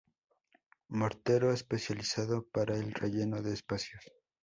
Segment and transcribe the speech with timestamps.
[0.87, 4.01] Mortero especializado para el relleno de espacios.